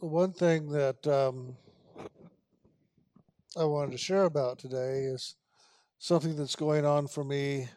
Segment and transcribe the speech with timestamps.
[0.00, 1.56] one thing that um,
[3.56, 5.36] I wanted to share about today is
[5.98, 7.68] something that's going on for me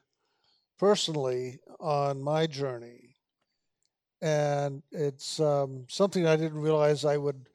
[0.79, 3.15] personally on my journey.
[4.21, 7.49] And it's um, something I didn't realize I would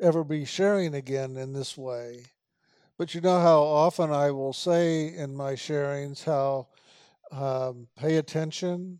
[0.00, 2.24] ever be sharing again in this way.
[2.98, 6.66] But you know how often I will say in my sharings how
[7.30, 8.98] um, pay attention,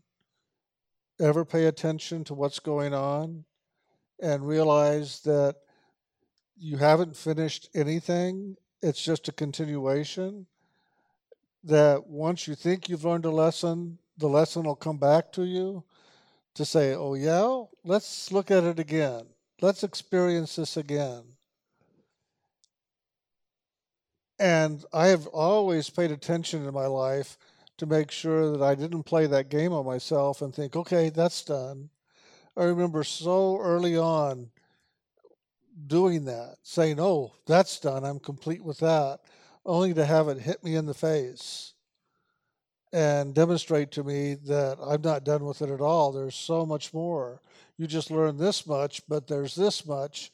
[1.19, 3.43] ever pay attention to what's going on,
[4.21, 5.55] and realize that
[6.57, 10.45] you haven't finished anything, it's just a continuation.
[11.63, 15.83] That once you think you've learned a lesson, the lesson will come back to you
[16.55, 19.23] to say, oh, yeah, let's look at it again.
[19.61, 21.23] Let's experience this again.
[24.39, 27.37] And I have always paid attention in my life
[27.77, 31.43] to make sure that I didn't play that game on myself and think, okay, that's
[31.43, 31.89] done.
[32.59, 34.49] I remember so early on
[35.87, 38.03] doing that, saying, oh, that's done.
[38.03, 39.21] I'm complete with that,
[39.65, 41.73] only to have it hit me in the face
[42.91, 46.11] and demonstrate to me that I'm not done with it at all.
[46.11, 47.39] There's so much more.
[47.77, 50.31] You just learned this much, but there's this much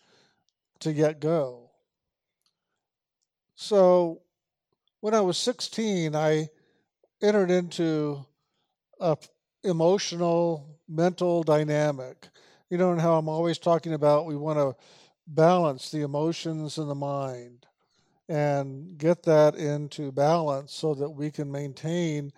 [0.79, 1.69] to get go.
[3.55, 4.21] So
[4.99, 6.49] when I was 16, I
[7.21, 8.25] entered into
[8.99, 9.15] a
[9.63, 12.27] emotional, mental dynamic.
[12.69, 14.75] You know, and how I'm always talking about we want to
[15.27, 17.65] balance the emotions and the mind
[18.27, 22.31] and get that into balance so that we can maintain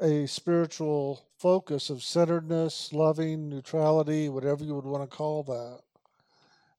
[0.00, 5.80] a spiritual focus of centeredness, loving, neutrality, whatever you would want to call that.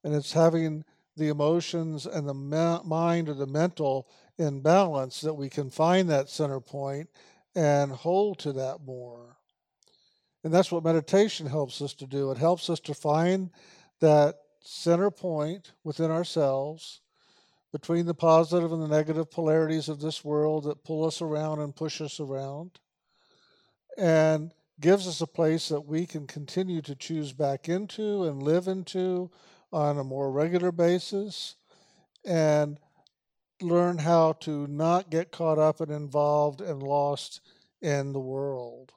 [0.02, 0.84] And it's having
[1.16, 4.08] the emotions and the mind or the mental
[4.38, 7.08] in balance that we can find that center point
[7.54, 9.36] and hold to that more.
[10.44, 12.30] And that's what meditation helps us to do.
[12.30, 13.50] It helps us to find
[14.00, 17.00] that center point within ourselves
[17.72, 21.74] between the positive and the negative polarities of this world that pull us around and
[21.74, 22.78] push us around
[23.96, 28.68] and gives us a place that we can continue to choose back into and live
[28.68, 29.30] into
[29.72, 31.56] on a more regular basis
[32.24, 32.78] and
[33.60, 37.40] learn how to not get caught up and involved and lost
[37.80, 38.92] in the world.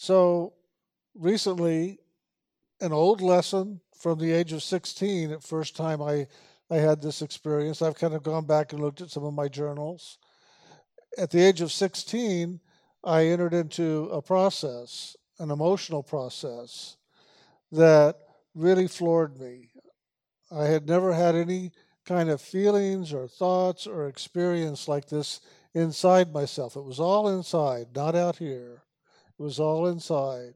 [0.00, 0.52] So
[1.16, 1.98] recently,
[2.80, 6.28] an old lesson from the age of 16, at first time I,
[6.70, 9.48] I had this experience, I've kind of gone back and looked at some of my
[9.48, 10.18] journals.
[11.18, 12.60] At the age of 16,
[13.02, 16.96] I entered into a process, an emotional process,
[17.72, 18.18] that
[18.54, 19.70] really floored me.
[20.48, 21.72] I had never had any
[22.04, 25.40] kind of feelings or thoughts or experience like this
[25.74, 26.76] inside myself.
[26.76, 28.84] It was all inside, not out here.
[29.38, 30.54] Was all inside.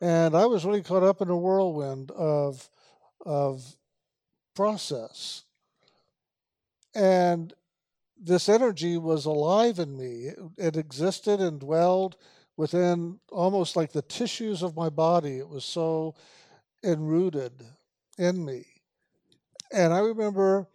[0.00, 2.68] And I was really caught up in a whirlwind of,
[3.26, 3.76] of
[4.54, 5.44] process.
[6.94, 7.52] And
[8.18, 10.28] this energy was alive in me.
[10.28, 12.16] It, it existed and dwelled
[12.56, 15.38] within almost like the tissues of my body.
[15.38, 16.14] It was so
[16.84, 17.52] enrooted
[18.18, 18.66] in me.
[19.72, 20.68] And I remember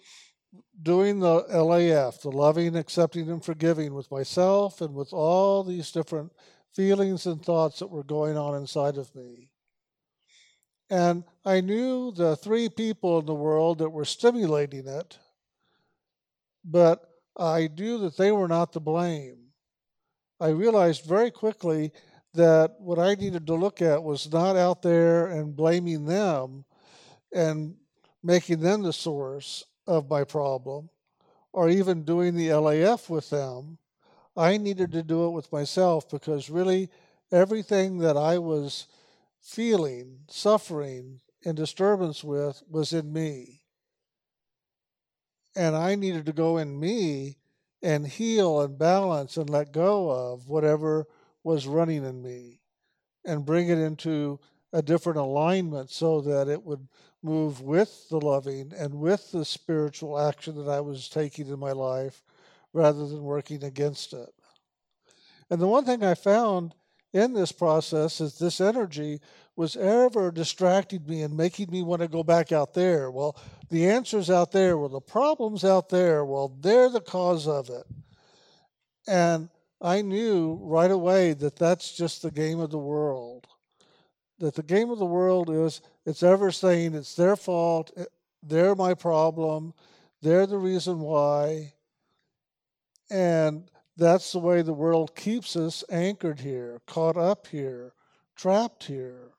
[0.81, 6.31] doing the LAF, the loving, accepting, and forgiving with myself and with all these different
[6.75, 9.49] feelings and thoughts that were going on inside of me.
[10.89, 15.17] And I knew the three people in the world that were stimulating it,
[16.63, 19.37] but I knew that they were not to blame.
[20.39, 21.91] I realized very quickly
[22.33, 26.65] that what I needed to look at was not out there and blaming them
[27.33, 27.75] and
[28.21, 30.89] making them the source of my problem
[31.53, 33.77] or even doing the LAF with them.
[34.37, 36.89] I needed to do it with myself because really
[37.31, 38.87] everything that I was
[39.41, 43.61] feeling, suffering, and disturbance with was in me.
[45.55, 47.37] And I needed to go in me
[47.81, 51.05] and heal and balance and let go of whatever
[51.43, 52.59] was running in me
[53.23, 54.39] and bring it into
[54.73, 56.87] a different alignment so that it would
[57.23, 61.71] move with the loving and with the spiritual action that I was taking in my
[61.71, 62.23] life
[62.75, 64.29] rather than working against it.
[65.49, 66.73] And the one thing I found
[67.13, 69.21] in this process is this energy
[69.55, 73.09] was ever distracting me and making me want to go back out there.
[73.09, 73.37] Well,
[73.69, 74.77] the answer's out there.
[74.77, 76.25] Well, the problem's out there.
[76.25, 77.85] Well, they're the cause of it.
[79.07, 79.49] And
[79.81, 83.47] I knew right away that that's just the game of the world
[84.39, 87.91] that the game of the world is it's ever saying it's their fault,
[88.43, 89.73] they're my problem,
[90.21, 91.73] they're the reason why.
[93.09, 97.93] And that's the way the world keeps us anchored here, caught up here,
[98.35, 99.31] trapped here.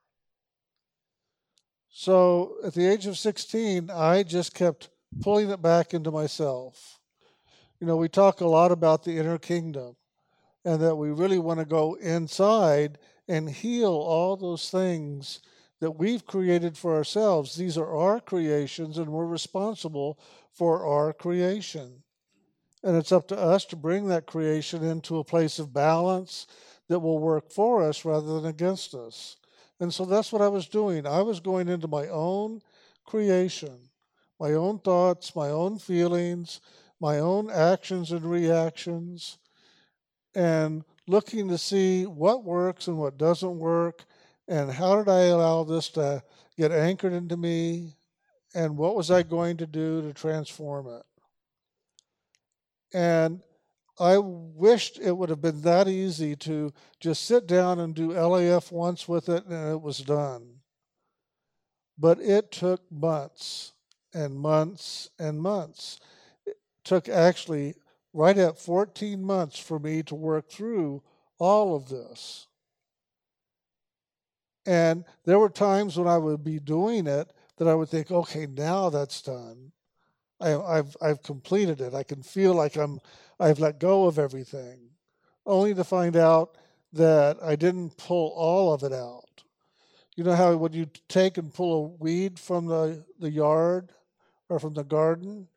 [1.90, 4.90] So at the age of 16, I just kept
[5.20, 7.00] pulling it back into myself.
[7.80, 9.96] You know, we talk a lot about the inner kingdom
[10.64, 12.98] and that we really want to go inside
[13.28, 15.40] and heal all those things
[15.80, 17.54] that we've created for ourselves.
[17.54, 20.18] These are our creations, and we're responsible
[20.52, 22.02] for our creation.
[22.82, 26.46] And it's up to us to bring that creation into a place of balance
[26.88, 29.36] that will work for us rather than against us.
[29.80, 31.06] And so that's what I was doing.
[31.06, 32.62] I was going into my own
[33.04, 33.76] creation,
[34.38, 36.60] my own thoughts, my own feelings,
[37.00, 39.38] my own actions and reactions,
[40.34, 44.04] and looking to see what works and what doesn't work,
[44.48, 46.22] and how did I allow this to
[46.56, 47.96] get anchored into me,
[48.54, 51.02] and what was I going to do to transform it.
[52.96, 53.42] And
[54.00, 58.72] I wished it would have been that easy to just sit down and do LAF
[58.72, 60.60] once with it and it was done.
[61.98, 63.74] But it took months
[64.14, 66.00] and months and months.
[66.46, 67.74] It took actually
[68.14, 71.02] right at 14 months for me to work through
[71.38, 72.46] all of this.
[74.64, 78.46] And there were times when I would be doing it that I would think, okay,
[78.46, 79.72] now that's done.
[80.40, 81.94] I, have I've completed it.
[81.94, 83.00] I can feel like I'm
[83.38, 84.78] I've let go of everything,
[85.44, 86.56] only to find out
[86.92, 89.24] that I didn't pull all of it out.
[90.16, 93.92] You know how when you take and pull a weed from the, the yard
[94.48, 95.48] or from the garden,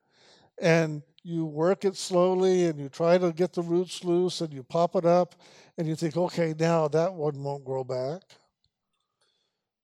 [0.62, 4.64] and you work it slowly and you try to get the roots loose and you
[4.64, 5.36] pop it up
[5.78, 8.22] and you think, okay, now that one won't grow back.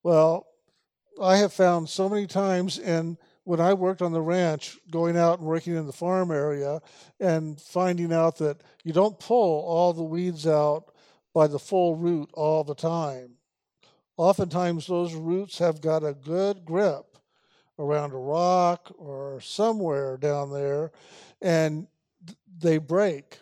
[0.04, 0.48] Well,
[1.22, 5.40] I have found so many times in when I worked on the ranch, going out
[5.40, 6.82] and working in the farm area
[7.20, 10.94] and finding out that you don't pull all the weeds out
[11.34, 13.36] by the full root all the time.
[14.18, 17.18] Oftentimes, those roots have got a good grip
[17.78, 20.92] around a rock or somewhere down there,
[21.42, 21.88] and
[22.58, 23.40] they break,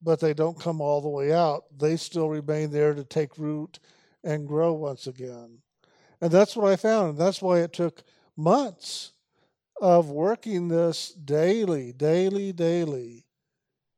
[0.00, 1.64] but they don't come all the way out.
[1.76, 3.80] They still remain there to take root
[4.22, 5.58] and grow once again.
[6.20, 7.10] And that's what I found.
[7.10, 8.04] And that's why it took
[8.36, 9.12] months
[9.80, 13.24] of working this daily, daily, daily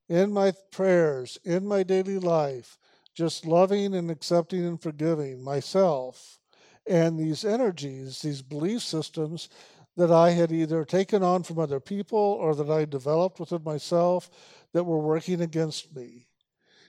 [0.09, 2.79] in my prayers, in my daily life,
[3.15, 6.39] just loving and accepting and forgiving myself
[6.87, 9.49] and these energies, these belief systems
[9.97, 14.31] that I had either taken on from other people or that I developed within myself
[14.73, 16.27] that were working against me.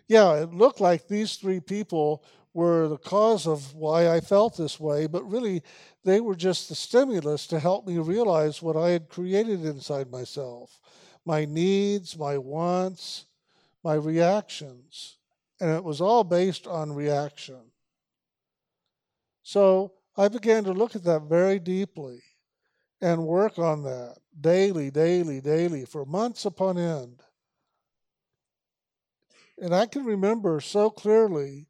[0.08, 2.24] Yeah, it looked like these three people
[2.54, 5.64] were the cause of why I felt this way, but really
[6.04, 10.80] they were just the stimulus to help me realize what I had created inside myself
[11.26, 13.26] my needs, my wants,
[13.82, 15.18] my reactions.
[15.62, 17.62] And it was all based on reaction.
[19.42, 22.22] So I began to look at that very deeply
[23.02, 27.22] and work on that daily, daily, daily for months upon end.
[29.58, 31.68] And I can remember so clearly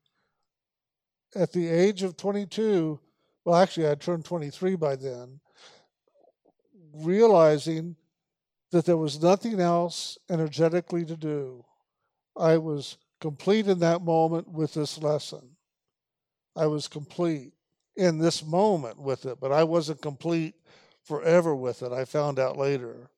[1.36, 3.00] at the age of 22,
[3.46, 5.40] well, actually, I turned 23 by then,
[6.94, 7.96] realizing
[8.72, 11.66] that there was nothing else energetically to do.
[12.36, 15.56] I was complete in that moment with this lesson.
[16.56, 17.54] I was complete
[17.96, 20.56] in this moment with it, but I wasn't complete
[21.04, 21.92] forever with it.
[21.92, 23.10] I found out later.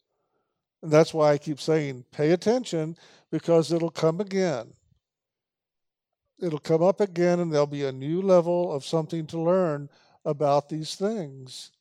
[0.82, 2.98] And that's why I keep saying pay attention
[3.32, 4.74] because it'll come again
[6.40, 9.90] it'll come up again and there'll be a new level of something to learn
[10.24, 11.72] about these things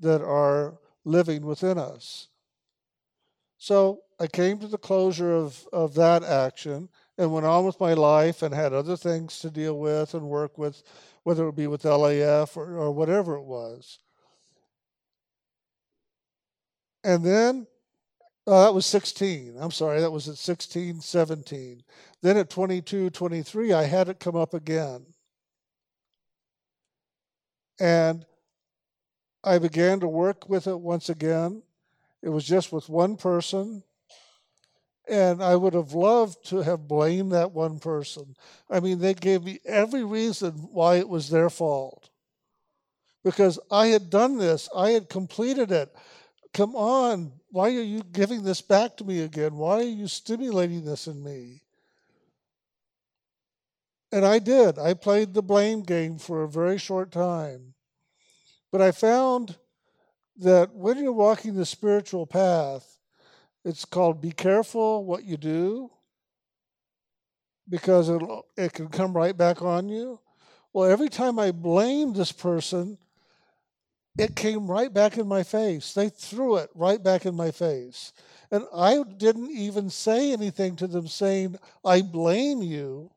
[0.00, 2.28] that are living within us.
[3.58, 6.88] So I came to the closure of, of that action
[7.18, 10.56] and went on with my life and had other things to deal with and work
[10.56, 10.82] with,
[11.24, 13.98] whether it be with LAF or, or whatever it was.
[17.02, 17.66] And then
[18.48, 19.56] uh, that was 16.
[19.60, 21.82] I'm sorry, that was at 16, 17.
[22.22, 25.04] Then at 22, 23, I had it come up again.
[27.78, 28.24] And
[29.44, 31.62] I began to work with it once again.
[32.22, 33.82] It was just with one person.
[35.06, 38.34] And I would have loved to have blamed that one person.
[38.70, 42.08] I mean, they gave me every reason why it was their fault.
[43.22, 45.94] Because I had done this, I had completed it.
[46.54, 49.56] Come on, why are you giving this back to me again?
[49.56, 51.62] Why are you stimulating this in me?
[54.12, 54.78] And I did.
[54.78, 57.74] I played the blame game for a very short time.
[58.70, 59.56] But I found
[60.38, 62.98] that when you're walking the spiritual path,
[63.64, 65.90] it's called be careful what you do
[67.68, 68.22] because it
[68.56, 70.20] it can come right back on you.
[70.72, 72.98] Well, every time I blamed this person,
[74.18, 75.94] it came right back in my face.
[75.94, 78.12] They threw it right back in my face.
[78.50, 83.12] And I didn't even say anything to them saying, I blame you.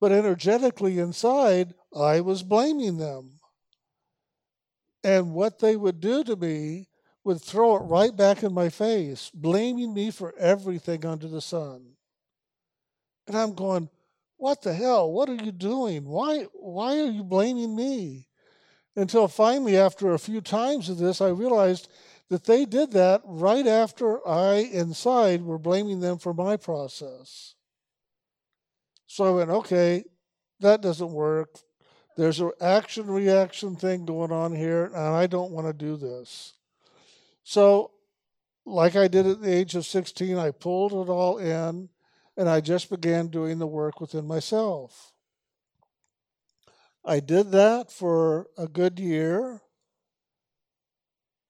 [0.00, 3.40] But energetically inside, I was blaming them.
[5.04, 6.88] And what they would do to me
[7.24, 11.84] would throw it right back in my face, blaming me for everything under the sun.
[13.26, 13.88] And I'm going,
[14.36, 15.12] what the hell?
[15.12, 16.04] What are you doing?
[16.04, 18.26] Why, why are you blaming me?
[18.94, 21.88] Until finally, after a few times of this, I realized
[22.28, 27.54] that they did that right after I, inside, were blaming them for my process.
[29.06, 30.04] So I went, okay,
[30.60, 31.58] that doesn't work.
[32.16, 36.54] There's an action reaction thing going on here, and I don't want to do this.
[37.44, 37.90] So,
[38.64, 41.88] like I did at the age of 16, I pulled it all in
[42.36, 45.12] and I just began doing the work within myself.
[47.04, 49.60] I did that for a good year,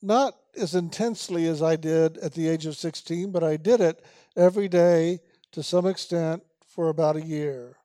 [0.00, 4.04] not as intensely as I did at the age of 16, but I did it
[4.36, 5.20] every day
[5.52, 7.76] to some extent for about a year.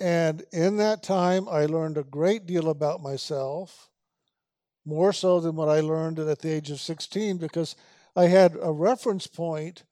[0.00, 3.90] And in that time, I learned a great deal about myself
[4.84, 7.76] more so than what I learned at the age of 16 because
[8.16, 9.84] I had a reference point,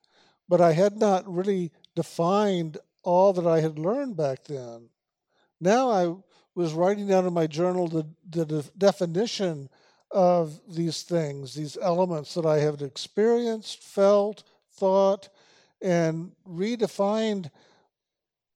[0.49, 4.89] but I had not really defined all that I had learned back then.
[5.61, 6.15] Now I
[6.55, 9.69] was writing down in my journal the, the definition
[10.11, 15.29] of these things, these elements that I have experienced, felt, thought,
[15.81, 17.50] and redefined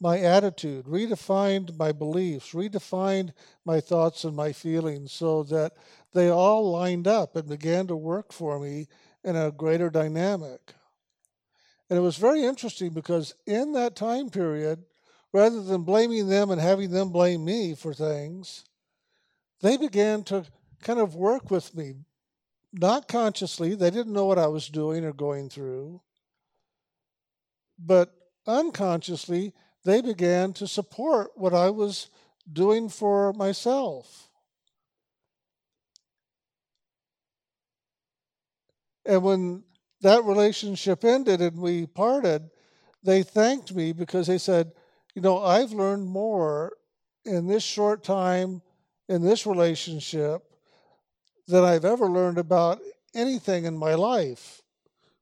[0.01, 3.33] my attitude, redefined my beliefs, redefined
[3.65, 5.73] my thoughts and my feelings so that
[6.13, 8.89] they all lined up and began to work for me
[9.23, 10.75] in a greater dynamic.
[11.89, 14.83] And it was very interesting because in that time period,
[15.33, 18.65] rather than blaming them and having them blame me for things,
[19.61, 20.45] they began to
[20.83, 21.95] kind of work with me.
[22.73, 26.01] Not consciously, they didn't know what I was doing or going through,
[27.79, 28.15] but
[28.47, 29.53] unconsciously,
[29.85, 32.09] they began to support what I was
[32.51, 34.29] doing for myself.
[39.05, 39.65] And when
[40.01, 42.51] that relationship ended and we parted,
[43.03, 44.73] they thanked me because they said,
[45.15, 46.73] You know, I've learned more
[47.25, 48.63] in this short time
[49.09, 50.43] in this relationship
[51.47, 52.81] than I've ever learned about
[53.15, 54.63] anything in my life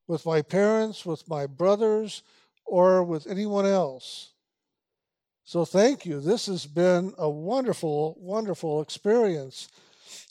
[0.07, 2.23] with my parents, with my brothers,
[2.65, 4.31] or with anyone else.
[5.43, 6.21] So thank you.
[6.21, 9.67] This has been a wonderful, wonderful experience.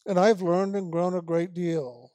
[0.06, 2.12] And I've learned and grown a great deal.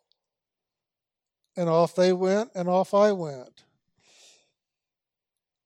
[1.56, 3.64] And off they went, and off I went.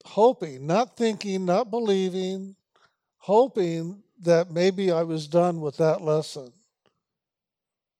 [0.09, 2.55] Hoping, not thinking, not believing,
[3.19, 6.51] hoping that maybe I was done with that lesson.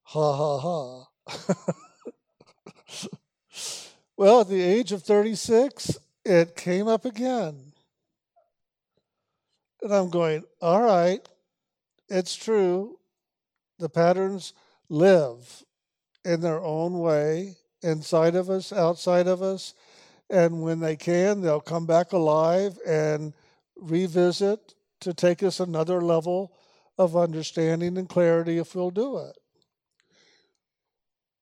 [0.04, 1.08] Ha ha ha.
[4.18, 7.74] well, at the age of 36, it came up again.
[9.84, 11.20] And I'm going, all right,
[12.10, 12.98] it's true.
[13.78, 14.54] The patterns
[14.90, 15.64] live
[16.26, 19.76] in their own way inside of us, outside of us.
[20.30, 23.34] And when they can, they'll come back alive and
[23.76, 26.54] revisit to take us another level
[26.98, 29.38] of understanding and clarity if we'll do it.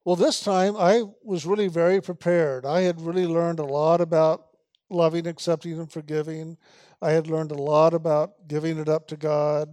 [0.06, 2.66] Well, this time I was really very prepared.
[2.66, 4.46] I had really learned a lot about
[4.90, 6.58] loving, accepting, and forgiving.
[7.02, 9.70] I had learned a lot about giving it up to God.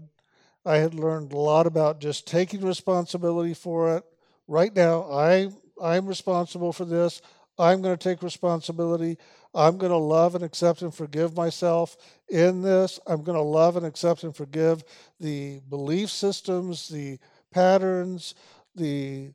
[0.64, 4.04] I had learned a lot about just taking responsibility for it.
[4.48, 7.20] Right now, I I'm responsible for this.
[7.58, 9.18] I'm going to take responsibility.
[9.54, 11.96] I'm going to love and accept and forgive myself
[12.28, 12.98] in this.
[13.06, 14.82] I'm going to love and accept and forgive
[15.20, 17.18] the belief systems, the
[17.52, 18.34] patterns,
[18.74, 19.32] the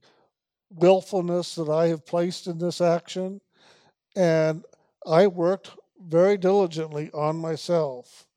[0.69, 3.39] willfulness that I have placed in this action.
[4.15, 4.65] And
[5.07, 5.71] I worked
[6.01, 8.27] very diligently on myself.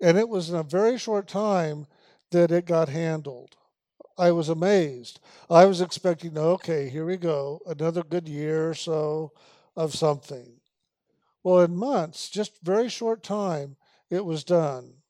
[0.00, 1.86] And it was in a very short time
[2.30, 3.56] that it got handled.
[4.18, 5.20] I was amazed.
[5.48, 9.32] I was expecting, okay, here we go, another good year or so
[9.76, 10.60] of something.
[11.44, 13.76] Well, in months, just very short time,
[14.10, 15.02] it was done.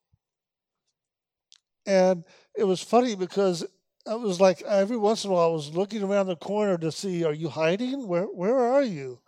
[1.87, 3.65] And it was funny because
[4.07, 6.93] I was like every once in a while I was looking around the corner to
[6.93, 8.07] see, are you hiding?
[8.07, 9.21] Where where are you?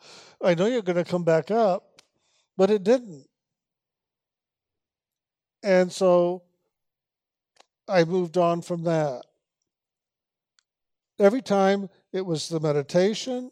[0.42, 2.02] I know you're going to come back up,
[2.56, 3.26] but it didn't.
[5.62, 6.42] And so
[7.88, 9.25] I moved on from that.
[11.19, 13.51] Every time it was the meditation,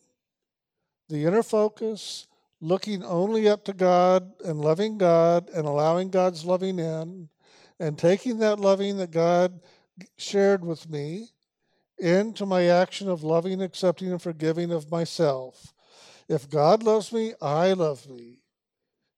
[1.09, 2.27] the inner focus,
[2.61, 7.29] looking only up to God and loving God and allowing God's loving in,
[7.81, 9.61] and taking that loving that God
[10.17, 11.29] shared with me
[11.99, 15.73] into my action of loving, accepting, and forgiving of myself.
[16.29, 18.41] If God loves me, I love me.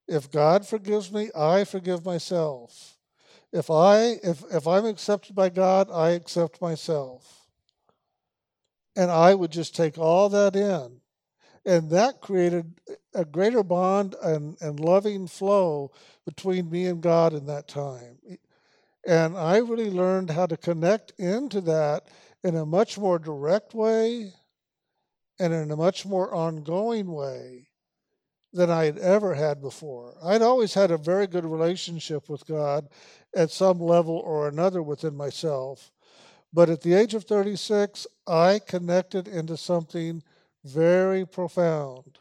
[0.07, 2.97] If God forgives me, I forgive myself.
[3.51, 7.36] If I if if I'm accepted by God, I accept myself.
[8.97, 11.01] And I would just take all that in.
[11.65, 12.73] And that created
[13.13, 15.91] a greater bond and, and loving flow
[16.25, 18.17] between me and God in that time.
[19.05, 22.07] And I really learned how to connect into that
[22.43, 24.33] in a much more direct way
[25.39, 27.67] and in a much more ongoing way
[28.51, 30.15] than I had ever had before.
[30.23, 32.87] I'd always had a very good relationship with God
[33.35, 35.91] at some level or another within myself.
[36.57, 40.23] But at the age of 36, I connected into something
[40.63, 42.17] very profound.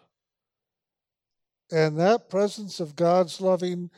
[1.73, 3.89] And that presence of God's loving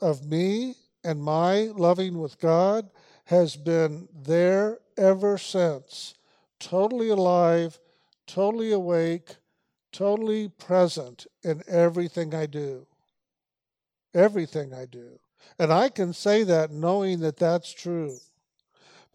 [0.00, 2.90] of me and my loving with God
[3.26, 6.14] has been there ever since,
[6.58, 7.78] totally alive,
[8.26, 9.36] totally awake,
[9.92, 12.84] totally present in everything I do.
[14.12, 15.20] Everything I do.
[15.56, 18.18] And I can say that knowing that that's true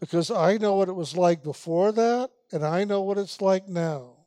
[0.04, 3.66] because I know what it was like before that, and I know what it's like
[3.66, 4.26] now.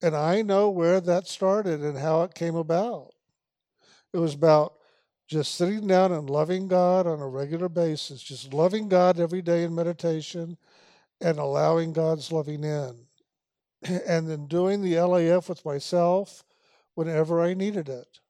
[0.00, 3.14] And I know where that started and how it came about.
[4.12, 4.74] It was about
[5.26, 9.64] just sitting down and loving God on a regular basis, just loving God every day
[9.64, 10.56] in meditation
[11.20, 12.94] and allowing God's loving in.
[14.06, 16.44] And then doing the LAF with myself
[16.94, 18.20] whenever I needed it.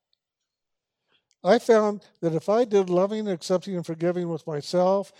[1.44, 5.12] I found that if I did loving, accepting, and forgiving with myself,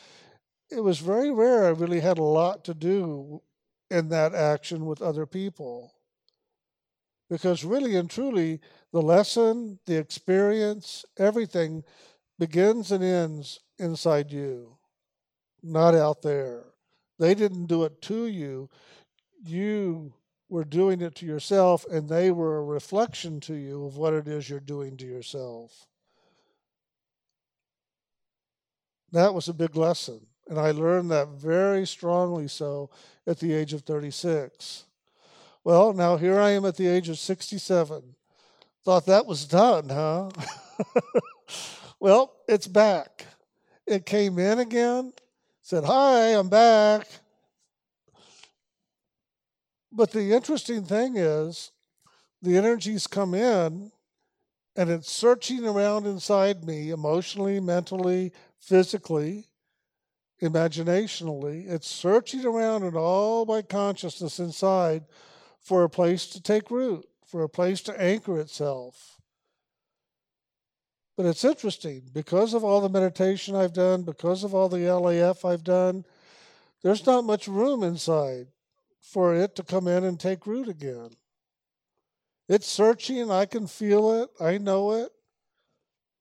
[0.71, 3.43] it was very rare I really had a lot to do
[3.91, 5.95] in that action with other people.
[7.31, 8.61] Because really and truly,
[8.93, 11.85] the lesson, the experience, everything
[12.39, 14.79] begins and ends inside you,
[15.63, 16.65] not out there.
[17.19, 18.71] They didn't do it to you.
[19.45, 20.15] You
[20.49, 24.27] were doing it to yourself, and they were a reflection to you of what it
[24.27, 25.87] is you're doing to yourself.
[29.13, 30.28] That was a big lesson.
[30.49, 32.91] And I learned that very strongly so
[33.27, 34.85] at the age of 36.
[35.63, 38.15] Well, now here I am at the age of 67.
[38.85, 40.31] Thought that was done, huh?
[42.01, 43.27] well, it's back.
[43.87, 45.13] It came in again,
[45.63, 47.07] said, Hi, I'm back.
[49.93, 51.71] But the interesting thing is,
[52.41, 53.91] the energies come in
[54.77, 59.48] and it's searching around inside me emotionally, mentally, physically,
[60.41, 61.69] imaginationally.
[61.69, 65.05] It's searching around in all my consciousness inside
[65.61, 69.21] for a place to take root, for a place to anchor itself.
[71.17, 75.45] But it's interesting because of all the meditation I've done, because of all the LAF
[75.45, 76.05] I've done,
[76.83, 78.47] there's not much room inside
[79.01, 81.11] for it to come in and take root again.
[82.49, 85.11] It's searching, I can feel it, I know it,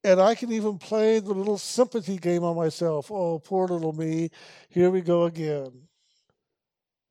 [0.08, 3.10] and I can even play the little sympathy game on myself.
[3.10, 4.30] Oh, poor little me,
[4.70, 5.70] here we go again.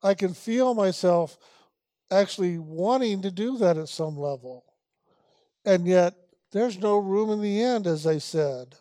[0.01, 1.37] I can feel myself
[2.09, 4.65] actually wanting to do that at some level.
[5.63, 6.15] And yet,
[6.51, 8.75] there's no room in the end, as I said.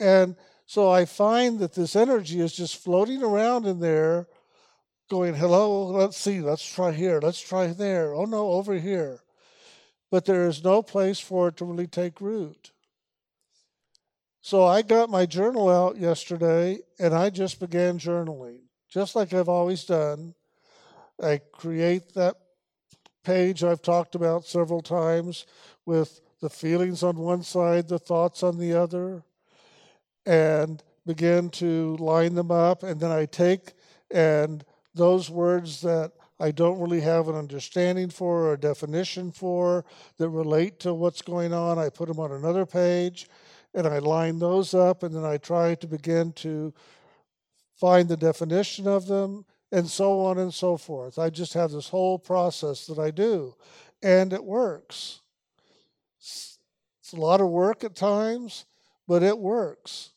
[0.00, 4.28] And so I find that this energy is just floating around in there,
[5.10, 8.14] going, hello, let's see, let's try here, let's try there.
[8.14, 9.20] Oh no, over here.
[10.10, 12.72] But there is no place for it to really take root.
[14.40, 19.48] So I got my journal out yesterday and I just began journaling, just like I've
[19.48, 20.34] always done.
[21.22, 22.36] I create that
[23.24, 25.44] page I've talked about several times
[25.84, 29.22] with the feelings on one side, the thoughts on the other,
[30.24, 32.82] and begin to line them up.
[32.82, 33.74] And then I take
[34.10, 39.84] and those words that I don't really have an understanding for or a definition for
[40.18, 43.28] that relate to what's going on, I put them on another page
[43.74, 46.72] and I line those up and then I try to begin to
[47.74, 51.18] find the definition of them and so on and so forth.
[51.18, 53.54] I just have this whole process that I do,
[54.02, 55.20] and it works.
[56.18, 58.64] It's a lot of work at times,
[59.06, 60.10] but it works.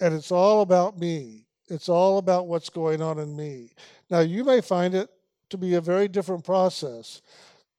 [0.00, 1.45] And it's all about me.
[1.68, 3.70] It's all about what's going on in me.
[4.10, 5.10] Now, you may find it
[5.50, 7.22] to be a very different process.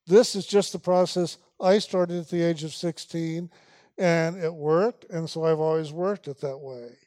[0.05, 3.49] This is just the process I started at the age of 16,
[3.97, 6.97] and it worked, and so I've always worked it that way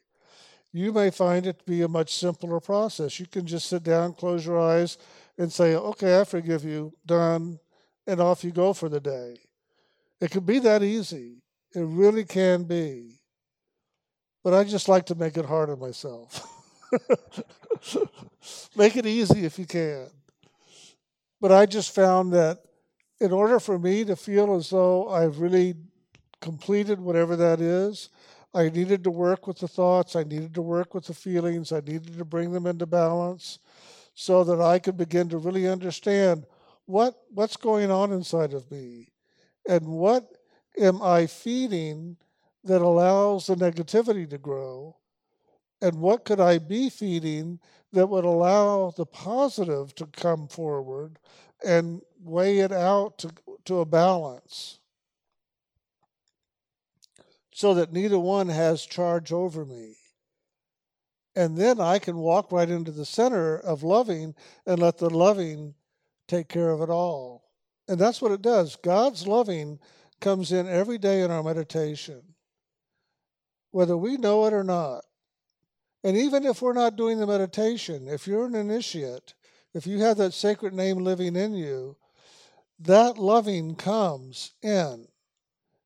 [0.73, 3.19] you may find it to be a much simpler process.
[3.19, 4.99] You can just sit down, close your eyes,
[5.39, 7.59] and say, Okay, I forgive you, done,
[8.07, 9.37] and off you go for the day.
[10.21, 11.43] It can be that easy.
[11.75, 13.21] It really can be.
[14.43, 16.47] but I just like to make it hard on myself.
[18.77, 20.09] make it easy if you can.
[21.41, 22.59] But I just found that
[23.21, 25.75] in order for me to feel as though I've really
[26.41, 28.09] completed whatever that is,
[28.55, 31.81] I needed to work with the thoughts, I needed to work with the feelings, I
[31.81, 33.59] needed to bring them into balance
[34.15, 36.47] so that I could begin to really understand
[36.87, 39.09] what what's going on inside of me
[39.69, 40.27] and what
[40.79, 42.17] am I feeding
[42.65, 44.97] that allows the negativity to grow
[45.83, 47.61] and what could I be feeding
[47.93, 51.19] that would allow the positive to come forward
[51.65, 53.31] and weigh it out to,
[53.65, 54.79] to a balance
[57.53, 59.97] so that neither one has charge over me.
[61.37, 64.35] And then I can walk right into the center of loving
[64.67, 65.75] and let the loving
[66.27, 67.51] take care of it all.
[67.89, 68.77] And that's what it does.
[68.77, 69.79] God's loving
[70.21, 72.23] comes in every day in our meditation,
[73.73, 75.05] whether we know it or not.
[76.03, 79.35] And even if we're not doing the meditation, if you're an initiate,
[79.75, 81.97] if you have that sacred name living in you,
[82.81, 85.07] that loving comes in.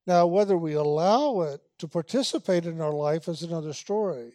[0.06, 4.32] Now, whether we allow it to participate in our life is another story.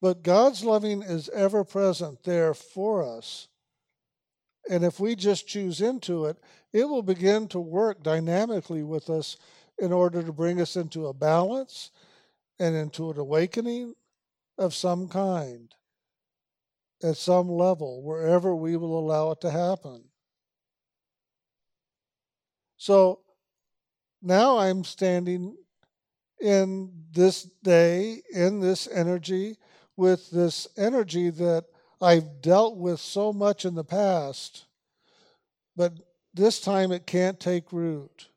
[0.00, 3.48] But God's loving is ever present there for us.
[4.70, 6.38] And if we just choose into it,
[6.72, 9.36] it will begin to work dynamically with us
[9.78, 11.90] in order to bring us into a balance
[12.58, 13.94] and into an awakening
[14.58, 15.74] of some kind
[17.02, 20.04] at some level, wherever we will allow it to happen.
[22.76, 23.20] So
[24.20, 25.56] now I'm standing
[26.40, 29.56] in this day, in this energy,
[29.96, 31.64] with this energy that
[32.00, 34.66] I've dealt with so much in the past,
[35.76, 35.92] but
[36.34, 38.28] this time it can't take root.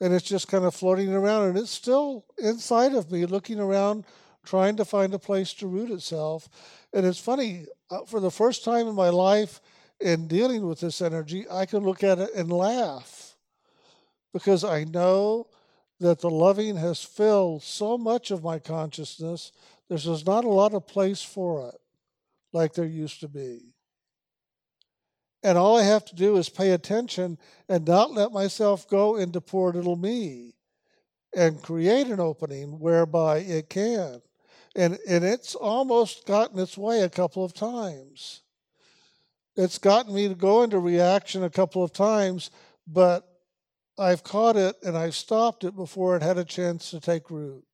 [0.00, 4.04] And it's just kind of floating around, and it's still inside of me, looking around,
[4.44, 6.48] trying to find a place to root itself.
[6.92, 9.60] And it's funny, uh, for the first time in my life,
[10.00, 13.36] in dealing with this energy, I can look at it and laugh
[14.32, 15.46] because I know
[16.00, 19.52] that the loving has filled so much of my consciousness,
[19.88, 21.80] there's not a lot of place for it
[22.52, 23.72] like there used to be.
[25.44, 29.40] And all I have to do is pay attention and not let myself go into
[29.40, 30.54] poor little me
[31.34, 34.22] and create an opening whereby it can.
[34.74, 38.42] And, and it's almost gotten its way a couple of times.
[39.56, 42.50] It's gotten me to go into reaction a couple of times,
[42.86, 43.28] but
[43.98, 47.64] I've caught it and I've stopped it before it had a chance to take root.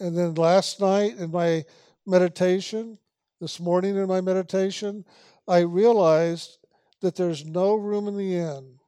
[0.00, 1.64] And then last night in my
[2.06, 2.98] meditation,
[3.40, 5.04] this morning in my meditation,
[5.46, 6.58] I realized
[7.00, 8.78] that there's no room in the inn.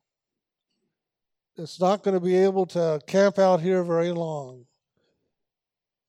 [1.56, 4.64] It's not going to be able to camp out here very long.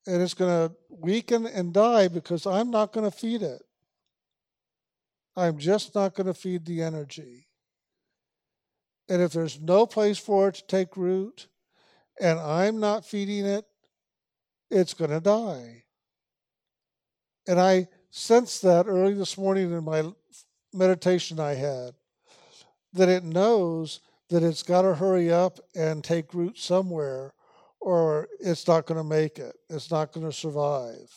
[0.07, 3.61] And it's going to weaken and die because I'm not going to feed it.
[5.35, 7.47] I'm just not going to feed the energy.
[9.07, 11.47] And if there's no place for it to take root
[12.19, 13.65] and I'm not feeding it,
[14.69, 15.83] it's going to die.
[17.47, 20.11] And I sensed that early this morning in my
[20.73, 21.93] meditation I had,
[22.93, 27.33] that it knows that it's got to hurry up and take root somewhere
[27.81, 29.55] or it's not going to make it.
[29.69, 31.11] It's not going to survive.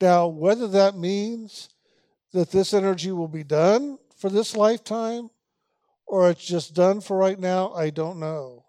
[0.00, 1.70] Now, whether that means
[2.32, 5.30] that this energy will be done for this lifetime
[6.06, 8.64] or it's just done for right now, I don't know.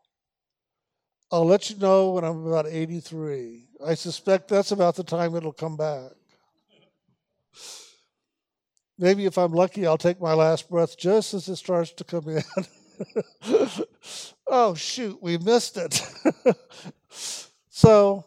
[1.31, 3.67] I'll let you know when I'm about 83.
[3.85, 6.11] I suspect that's about the time it'll come back.
[8.99, 12.29] Maybe if I'm lucky, I'll take my last breath just as it starts to come
[12.29, 12.43] in.
[14.47, 16.01] oh, shoot, we missed it.
[17.69, 18.25] so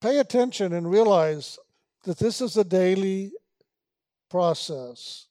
[0.00, 1.58] pay attention and realize
[2.04, 3.32] that this is a daily
[4.28, 5.26] process.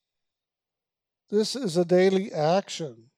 [1.29, 3.09] This is a daily action,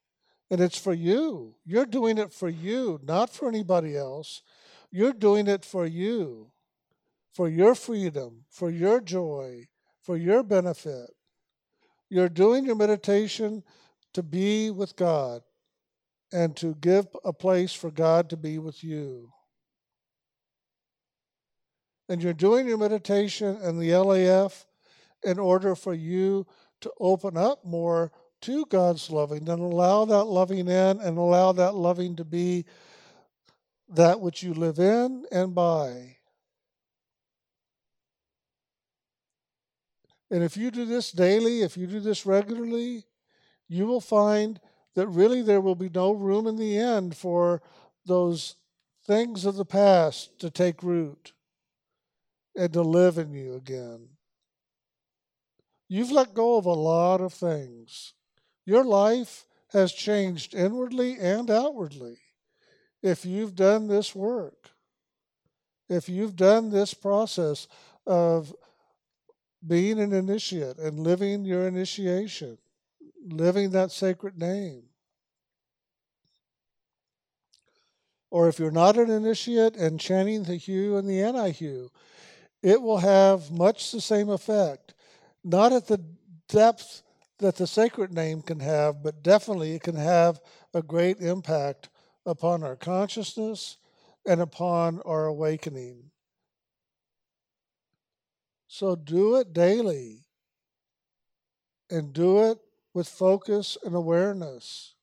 [0.50, 1.56] and it's for you.
[1.64, 4.42] You're doing it for you, not for anybody else.
[4.90, 6.50] You're doing it for you,
[7.32, 9.66] for your freedom, for your joy,
[10.00, 11.10] for your benefit.
[12.08, 13.64] You're doing your meditation
[14.14, 15.42] to be with God
[16.32, 19.30] and to give a place for God to be with you.
[22.08, 24.66] And you're doing your meditation in the LAF
[25.22, 26.46] in order for you
[26.80, 31.74] to open up more to God's loving and allow that loving in and allow that
[31.74, 32.66] loving to be
[33.88, 36.16] that which you live in and by.
[40.30, 43.04] And if you do this daily, if you do this regularly,
[43.68, 44.60] you will find
[44.94, 47.62] that really there will be no room in the end for
[48.06, 48.56] those
[49.06, 51.32] things of the past to take root
[52.56, 54.08] and to live in you again.
[55.88, 58.14] You've let go of a lot of things.
[58.64, 62.18] Your life has changed inwardly and outwardly
[63.02, 64.70] if you've done this work.
[65.88, 67.68] If you've done this process
[68.06, 68.54] of
[69.66, 72.56] being an initiate and living your initiation,
[73.24, 74.84] living that sacred name.
[78.30, 81.90] Or if you're not an initiate and chanting the HU and the Ani HU,
[82.62, 84.94] it will have much the same effect.
[85.44, 86.02] Not at the
[86.48, 87.02] depth
[87.38, 90.40] that the sacred name can have, but definitely it can have
[90.72, 91.90] a great impact
[92.26, 93.76] upon our consciousness
[94.26, 96.10] and upon our awakening.
[98.66, 100.24] So do it daily
[101.90, 102.58] and do it
[102.94, 104.94] with focus and awareness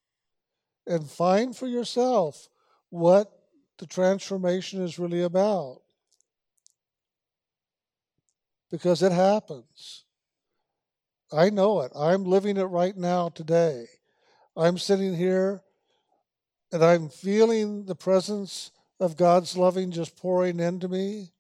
[0.88, 2.48] and find for yourself
[2.90, 3.32] what
[3.78, 5.82] the transformation is really about.
[8.72, 10.06] Because it happens.
[11.32, 11.92] I know it.
[11.96, 13.86] I'm living it right now today.
[14.56, 15.62] I'm sitting here
[16.72, 21.32] and I'm feeling the presence of God's loving just pouring into me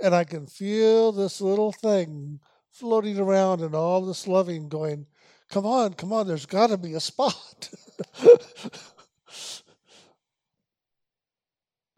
[0.00, 5.06] and I can feel this little thing floating around and all this loving going,
[5.48, 7.70] come on, come on, there's got to be a spot.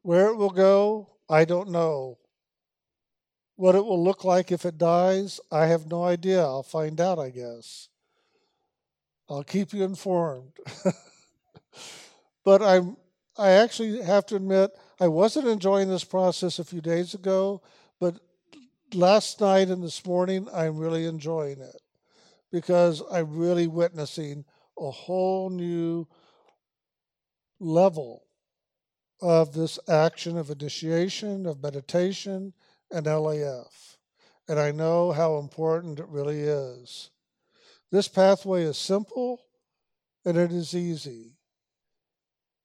[0.02, 2.18] Where it will go, I don't know.
[3.56, 6.40] What it will look like if it dies, I have no idea.
[6.40, 7.88] I'll find out, I guess.
[9.28, 10.52] I'll keep you informed.
[12.44, 12.96] but I'm
[13.38, 17.62] I actually have to admit I wasn't enjoying this process a few days ago
[18.00, 18.18] but
[18.94, 21.80] last night and this morning, I'm really enjoying it
[22.50, 24.44] because I'm really witnessing
[24.78, 26.06] a whole new
[27.58, 28.24] level
[29.20, 32.54] of this action of initiation, of meditation,
[32.90, 33.96] and LAF.
[34.48, 37.10] And I know how important it really is.
[37.92, 39.42] This pathway is simple
[40.24, 41.36] and it is easy.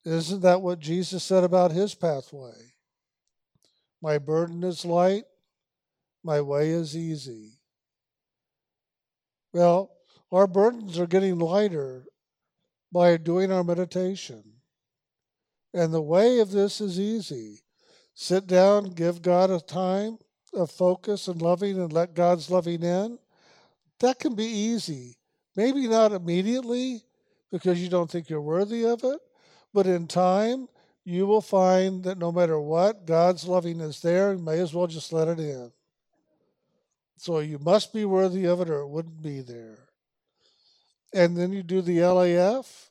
[0.04, 2.74] Isn't that what Jesus said about his pathway?
[4.00, 5.24] My burden is light,
[6.22, 7.55] my way is easy.
[9.56, 9.90] Well,
[10.30, 12.04] our burdens are getting lighter
[12.92, 14.44] by doing our meditation.
[15.72, 17.60] And the way of this is easy.
[18.12, 20.18] Sit down, give God a time
[20.52, 23.18] of focus and loving, and let God's loving in.
[24.00, 25.16] That can be easy.
[25.56, 27.02] Maybe not immediately
[27.50, 29.20] because you don't think you're worthy of it,
[29.72, 30.68] but in time,
[31.02, 34.34] you will find that no matter what, God's loving is there.
[34.34, 35.72] You may as well just let it in.
[37.16, 39.88] So you must be worthy of it or it wouldn't be there.
[41.14, 42.90] And then you do the LAF,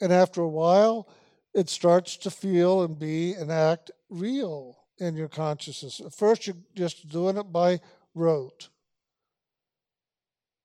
[0.00, 1.08] and after a while,
[1.54, 6.00] it starts to feel and be and act real in your consciousness.
[6.00, 7.80] At first, you're just doing it by
[8.14, 8.68] rote.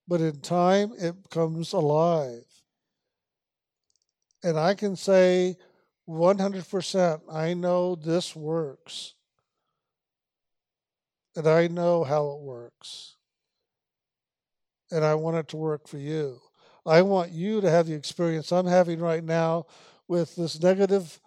[0.07, 2.45] But in time, it becomes alive.
[4.43, 5.57] And I can say
[6.09, 9.13] 100% I know this works.
[11.35, 13.15] And I know how it works.
[14.91, 16.39] And I want it to work for you.
[16.85, 19.65] I want you to have the experience I'm having right now
[20.07, 21.19] with this negative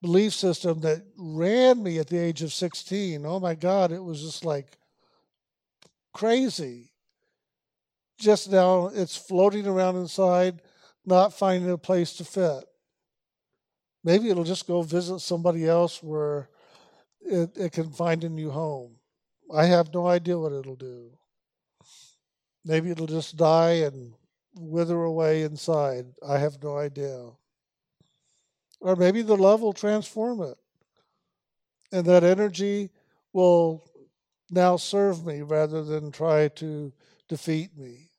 [0.00, 3.24] belief system that ran me at the age of 16.
[3.26, 4.78] Oh my God, it was just like
[6.12, 6.92] crazy.
[8.18, 10.62] Just now, it's floating around inside,
[11.04, 12.64] not finding a place to fit.
[14.04, 16.48] Maybe it'll just go visit somebody else where
[17.20, 18.96] it, it can find a new home.
[19.54, 21.10] I have no idea what it'll do.
[22.64, 24.14] Maybe it'll just die and
[24.56, 26.06] wither away inside.
[26.26, 27.30] I have no idea.
[28.80, 30.56] Or maybe the love will transform it.
[31.92, 32.90] And that energy
[33.32, 33.84] will
[34.50, 36.92] now serve me rather than try to
[37.28, 38.10] defeat me.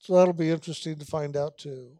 [0.00, 1.98] So that'll be interesting to find out too.